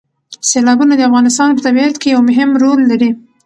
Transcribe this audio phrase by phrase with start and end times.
[0.49, 3.11] سیلابونه د افغانستان په طبیعت کې یو مهم رول لري.